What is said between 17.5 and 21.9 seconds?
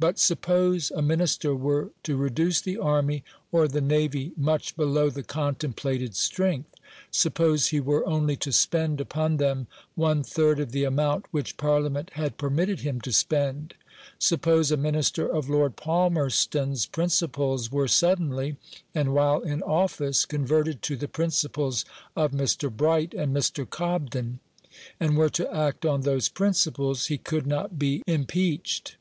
were suddenly and while in office converted to the principles